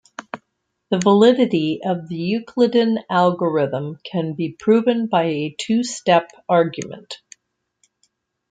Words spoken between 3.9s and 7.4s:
can be proven by a two-step argument.